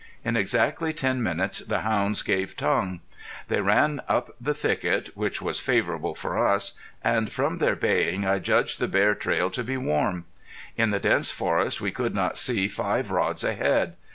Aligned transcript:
In 0.25 0.35
exactly 0.35 0.93
ten 0.93 1.21
minutes 1.21 1.59
the 1.59 1.81
hounds 1.81 2.23
gave 2.23 2.57
tongue. 2.57 3.01
They 3.49 3.61
ran 3.61 4.01
up 4.09 4.33
the 4.41 4.55
thicket, 4.55 5.09
which 5.15 5.43
was 5.43 5.59
favorable 5.59 6.15
for 6.15 6.43
us, 6.43 6.73
and 7.03 7.31
from 7.31 7.59
their 7.59 7.75
baying 7.75 8.25
I 8.25 8.39
judged 8.39 8.79
the 8.79 8.87
bear 8.87 9.13
trail 9.13 9.51
to 9.51 9.63
be 9.63 9.77
warm. 9.77 10.25
In 10.75 10.89
the 10.89 10.99
dense 10.99 11.29
forest 11.29 11.81
we 11.81 11.91
could 11.91 12.15
not 12.15 12.35
see 12.35 12.67
five 12.67 13.11
rods 13.11 13.43
ahead. 13.43 13.95